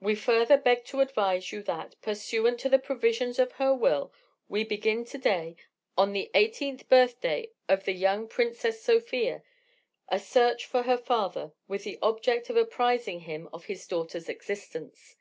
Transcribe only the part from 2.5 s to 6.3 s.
to the provisions of her will, we begin to day, on the